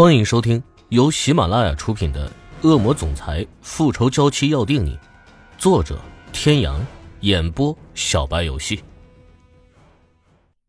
[0.00, 2.26] 欢迎收听由喜马拉雅出品的
[2.66, 4.96] 《恶魔总裁复仇娇妻要定你》，
[5.58, 6.00] 作者：
[6.32, 6.82] 天阳，
[7.20, 8.82] 演播：小白游戏。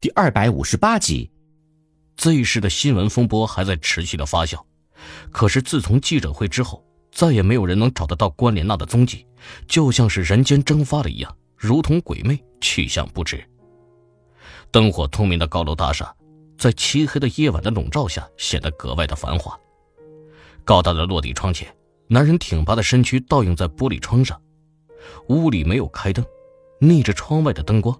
[0.00, 1.30] 第二百五十八集
[2.16, 4.58] ，Z 市的新闻风波还在持续的发酵。
[5.30, 6.82] 可是自从记者会之后，
[7.12, 9.26] 再也没有人能找得到关莲娜的踪迹，
[9.66, 13.44] 就像是人间蒸发了一样，如同鬼魅，去向不知。
[14.70, 16.14] 灯火通明的高楼大厦。
[16.58, 19.58] 在漆黑的夜晚的笼罩下，显得格外的繁华。
[20.64, 21.72] 高大的落地窗前，
[22.08, 24.38] 男人挺拔的身躯倒映在玻璃窗上。
[25.28, 26.24] 屋里没有开灯，
[26.80, 27.96] 逆着窗外的灯光，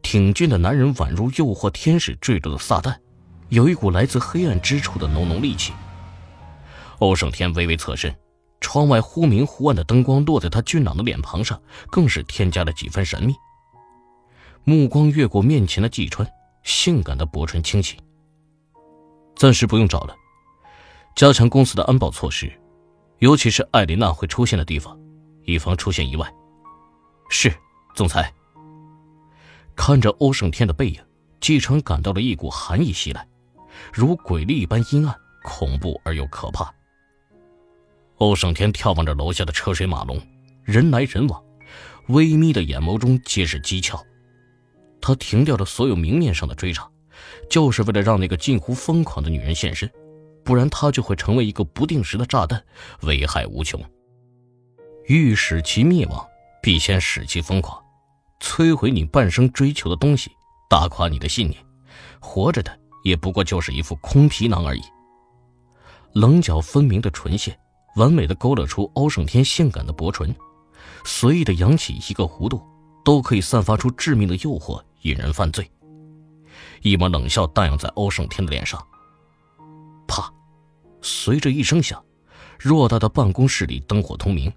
[0.00, 2.96] 挺俊的男人宛如诱惑天使坠落的撒旦，
[3.48, 5.72] 有一股来自黑暗之处的浓浓戾气。
[7.00, 8.16] 欧胜天微微侧身，
[8.60, 11.60] 窗外忽明忽暗的灯光落在他俊朗的脸庞上，
[11.90, 13.34] 更是添加了几分神秘。
[14.62, 16.26] 目光越过面前的季川。
[16.68, 17.96] 性感的薄唇轻启。
[19.34, 20.14] 暂时不用找了，
[21.16, 22.52] 加强公司的安保措施，
[23.20, 24.96] 尤其是艾琳娜会出现的地方，
[25.44, 26.30] 以防出现意外。
[27.30, 27.50] 是，
[27.94, 28.30] 总裁。
[29.74, 31.02] 看着欧胜天的背影，
[31.40, 33.26] 季川感到了一股寒意袭来，
[33.90, 36.70] 如鬼力一般阴暗、恐怖而又可怕。
[38.18, 40.20] 欧胜天眺望着楼下的车水马龙，
[40.64, 41.42] 人来人往，
[42.08, 43.98] 微眯的眼眸中皆是讥诮。
[45.00, 46.88] 他停掉了所有明面上的追查，
[47.48, 49.90] 就是为了让那个近乎疯狂的女人现身，
[50.44, 52.62] 不然他就会成为一个不定时的炸弹，
[53.02, 53.80] 危害无穷。
[55.06, 56.26] 欲使其灭亡，
[56.62, 57.82] 必先使其疯狂，
[58.40, 60.30] 摧毁你半生追求的东西，
[60.68, 61.58] 打垮你的信念。
[62.20, 64.82] 活着的也不过就是一副空皮囊而已。
[66.12, 67.58] 棱角分明的唇线，
[67.96, 70.34] 完美的勾勒出欧胜天性感的薄唇，
[71.04, 72.60] 随意的扬起一个弧度，
[73.04, 74.82] 都可以散发出致命的诱惑。
[75.02, 75.70] 引人犯罪。
[76.82, 78.84] 一抹冷笑荡漾在欧胜天的脸上。
[80.06, 80.32] 啪！
[81.02, 82.02] 随着一声响，
[82.58, 84.52] 偌大的办公室里灯火通明。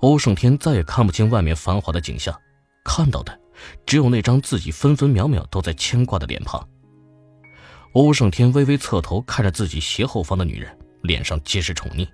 [0.00, 2.36] 欧胜天再也看不清外面繁华的景象，
[2.84, 3.38] 看到的
[3.84, 6.66] 只有那张自己分分秒秒都在牵挂的脸庞。
[7.94, 12.06] 欧胜天微微侧头看着自己斜后方的女人，脸上皆是宠溺。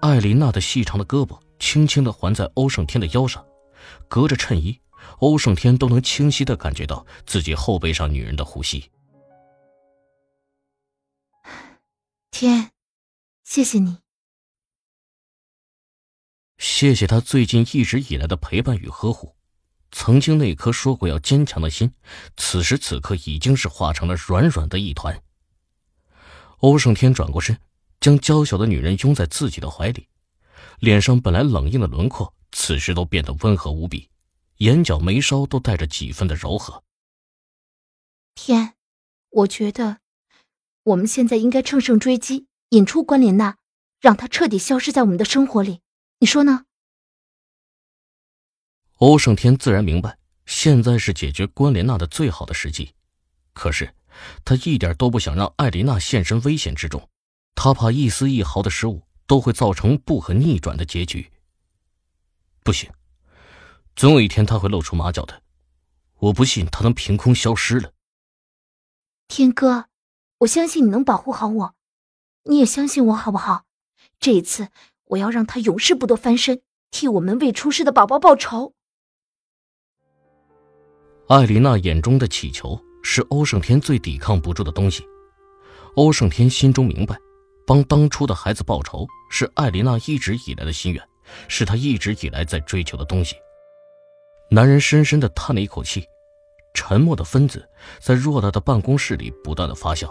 [0.00, 3.44] 艾琳娜的细长的胳膊轻轻地环在欧胜天的腰上，
[4.08, 4.78] 隔着衬衣。
[5.18, 8.90] 欧胜天都能清晰的感觉到自己后背上女人的呼吸。
[12.30, 12.70] 天，
[13.44, 13.98] 谢谢你，
[16.58, 19.34] 谢谢他最近一直以来的陪伴与呵护。
[19.90, 21.92] 曾经那颗说过要坚强的心，
[22.36, 25.20] 此时此刻已经是化成了软软的一团。
[26.58, 27.58] 欧胜天转过身，
[27.98, 30.06] 将娇小的女人拥在自己的怀里，
[30.78, 34.08] 脸上本来冷硬的轮廓，此时都变得温和无比。
[34.58, 36.82] 眼角眉梢都带着几分的柔和。
[38.34, 38.74] 天，
[39.30, 39.98] 我觉得
[40.82, 43.56] 我们现在应该乘胜追击，引出关莲娜，
[44.00, 45.80] 让她彻底消失在我们的生活里。
[46.18, 46.64] 你说呢？
[48.96, 52.94] 欧胜天自然明白，现在是解决关莲娜的最好的时机。
[53.52, 53.94] 可是
[54.44, 57.08] 他一点都不想让艾琳娜现身危险之中，
[57.54, 61.30] 他怕一丝一毫的失误都会造成不可逆转的结局。
[62.64, 62.90] 不行。
[63.98, 65.42] 总有一天他会露出马脚的，
[66.20, 67.90] 我不信他能凭空消失了。
[69.26, 69.86] 天哥，
[70.38, 71.74] 我相信你能保护好我，
[72.44, 73.64] 你也相信我好不好？
[74.20, 74.68] 这一次
[75.06, 78.72] 我要让他永世不得翻身，替我们未出世的宝宝报仇。
[81.26, 85.04] 艾琳娜眼中的乞求是欧胜天最抵抗不住的东西。
[85.96, 87.18] 欧胜天心中明白，
[87.66, 91.08] 帮当初的孩子报仇是艾琳娜一直以来的心愿，
[91.48, 93.34] 是他一直以来在追求的东西。
[94.50, 96.02] 男人深深的叹了一口气，
[96.72, 97.68] 沉默的分子
[98.00, 100.10] 在偌大的办公室里不断的发酵。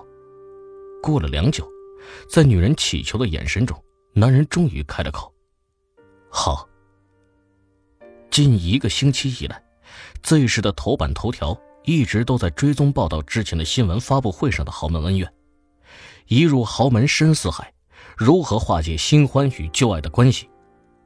[1.01, 1.67] 过了良久，
[2.29, 3.83] 在女人乞求的眼神中，
[4.13, 5.33] 男人终于开了口
[6.29, 6.69] ：“好。”
[8.29, 9.63] 近一个星期以来
[10.21, 15.33] ，Z 市的头版头条一直都在追踪报道之前的新闻发布会上的豪门恩怨。
[16.27, 17.73] 一入豪门深似海，
[18.15, 20.47] 如何化解新欢与旧爱的关系？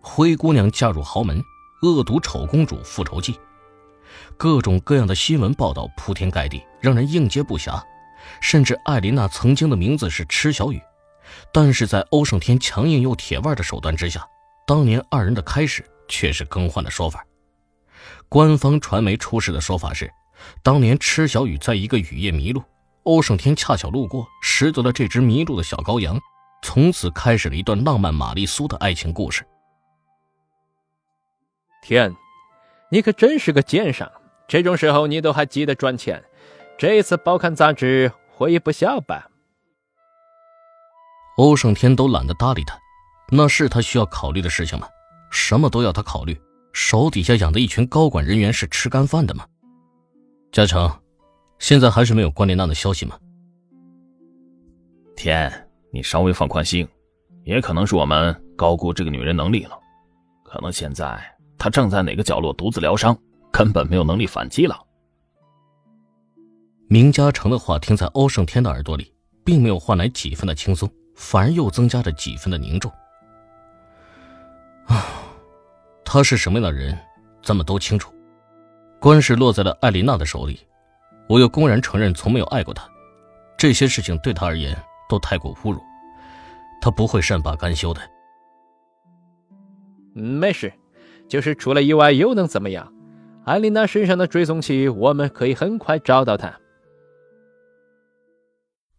[0.01, 1.41] 灰姑娘嫁入豪门。
[1.81, 3.39] 恶毒丑公主复仇记，
[4.37, 7.81] 各种各样的新闻报道铺天盖地，让人应接不暇。
[8.39, 10.79] 甚至艾琳娜曾经的名字是池小雨，
[11.51, 14.23] 但是在欧胜天强硬又铁腕的手段之下，
[14.67, 17.25] 当年二人的开始却是更换了说法。
[18.29, 20.11] 官方传媒出示的说法是，
[20.61, 22.63] 当年池小雨在一个雨夜迷路，
[23.03, 26.19] 欧胜天恰巧路过，拾得了这只迷路的小羔羊，
[26.61, 29.43] 从此开始了一段浪漫玛丽苏的爱情故事。
[31.81, 32.15] 天，
[32.89, 34.09] 你可真是个奸商！
[34.47, 36.23] 这种时候你都还记得赚钱，
[36.77, 39.29] 这次报刊杂志获益不小吧？
[41.37, 42.77] 欧胜天都懒得搭理他，
[43.31, 44.87] 那是他需要考虑的事情吗？
[45.31, 46.39] 什么都要他考虑，
[46.71, 49.45] 手底下养的一群高管人员是吃干饭的吗？
[50.51, 50.91] 嘉诚，
[51.57, 53.17] 现在还是没有关莲娜的消息吗？
[55.15, 55.51] 天，
[55.91, 56.87] 你稍微放宽心，
[57.43, 59.79] 也可能是我们高估这个女人能力了，
[60.43, 61.19] 可能现在
[61.61, 63.15] 她正在哪个角落独自疗伤，
[63.51, 64.75] 根本没有能力反击了。
[66.87, 69.13] 明嘉诚的话听在欧胜天的耳朵里，
[69.45, 72.91] 并没有换来几分的轻松，反而又增加着几分的凝重。
[74.87, 75.05] 啊，
[76.03, 76.97] 他是什么样的人，
[77.43, 78.11] 咱们都清楚。
[78.99, 80.59] 官事落在了艾琳娜的手里，
[81.29, 82.89] 我又公然承认从没有爱过她，
[83.55, 84.75] 这些事情对他而言
[85.07, 85.79] 都太过侮辱，
[86.81, 88.01] 他不会善罢甘休的。
[90.15, 90.73] 嗯，没事，
[91.31, 92.93] 就是出了意外又能怎么样？
[93.45, 96.59] 艾琳娜身上的追踪器，我们可以很快找到她。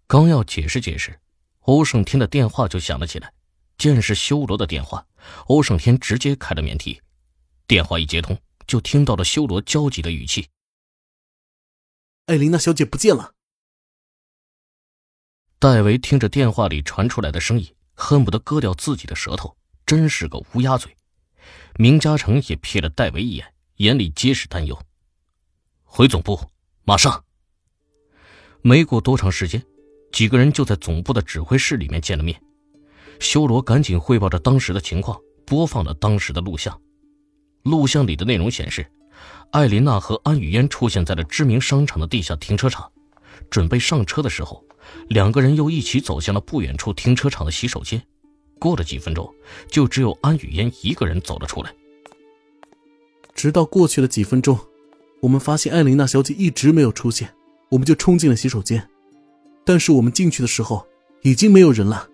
[0.06, 1.20] 刚要解释解释，
[1.61, 3.31] 欧胜天的电话就响了起来。
[3.76, 5.06] 见是修罗的电话，
[5.49, 6.99] 欧胜天直接开了免提。
[7.67, 10.49] 电话一接通，就听到了修罗焦急的语气
[12.26, 13.34] ：“艾琳娜小姐不见了。”
[15.61, 20.96] 戴维听着电话里传出来的声音，恨不得割掉自己的舌头，真是个乌鸦嘴。
[21.77, 23.47] 明嘉诚也瞥了戴维一眼，
[23.77, 24.79] 眼里皆是担忧
[25.85, 26.41] ：“回总部，
[26.85, 27.25] 马上。”
[28.62, 29.62] 没过多长时间。
[30.12, 32.39] 几个人就在总部的指挥室里面见了面，
[33.19, 36.79] 修罗赶紧汇报着当时的情况，播放了当时的录像。
[37.62, 38.87] 录像里的内容显示，
[39.53, 42.93] 艾琳娜和安雨嫣出现在了知名商场的地下停车场，
[43.49, 44.62] 准备上车的时候，
[45.09, 48.06] 两个人又一起走向了不远处停车场的洗手间。
[48.62, 49.29] 过了几分钟，
[49.67, 51.75] 就只有安雨嫣一个人走了出来。
[53.35, 54.56] 直到过去了几分钟，
[55.20, 57.35] 我们发现艾琳娜小姐一直没有出现，
[57.70, 58.88] 我们就冲进了洗手间。
[59.64, 60.87] 但是我们进去的时候，
[61.23, 62.09] 已经没有人了。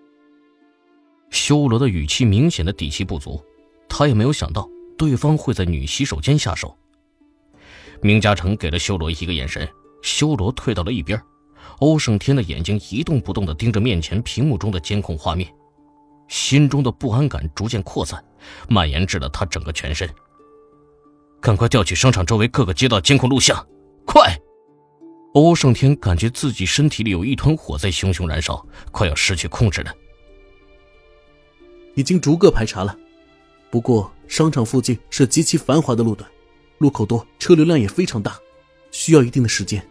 [1.29, 3.39] 修罗的语气明显的底气不足，
[3.87, 4.67] 他也没有想到
[4.97, 6.75] 对方会在女洗手间下手。
[8.01, 9.69] 明嘉诚给了修罗一个眼神，
[10.01, 11.21] 修罗退到了一边。
[11.81, 15.47] 欧胜天的眼睛一动不动的盯着面前屏幕中的监控画面，
[16.29, 18.23] 心中的不安感逐渐扩散，
[18.69, 20.09] 蔓延至了他整个全身。
[21.41, 23.67] 赶快调取商场周围各个街道监控录像，
[24.05, 24.39] 快！
[25.33, 29.93] 欧胜天感觉自己身体里有一团火在熊熊燃烧，快要失去控制了。
[31.95, 32.97] 已经逐个排查了，
[33.69, 36.29] 不过商场附近是极其繁华的路段，
[36.77, 38.37] 路口多，车流量也非常大，
[38.91, 39.85] 需要一定的时间。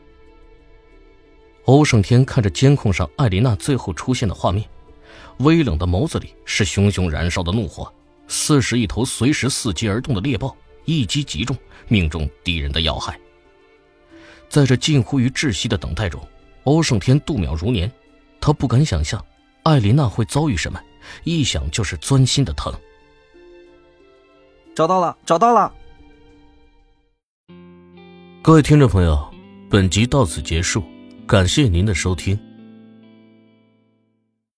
[1.65, 4.69] 欧胜天看着监控上艾琳娜最后出现的画面，
[5.39, 7.93] 微冷的眸子里是熊熊燃烧的怒火，
[8.27, 11.57] 似是一头随时伺机而动的猎豹，一击即中，
[11.89, 13.19] 命中敌人的要害。
[14.49, 16.21] 在这近乎于窒息的等待中，
[16.65, 17.91] 欧胜天度秒如年。
[18.41, 19.23] 他不敢想象
[19.65, 20.81] 艾琳娜会遭遇什么，
[21.25, 22.73] 一想就是钻心的疼。
[24.75, 25.73] 找到了，找到了！
[28.41, 29.29] 各位听众朋友，
[29.69, 30.83] 本集到此结束，
[31.27, 32.39] 感谢您的收听。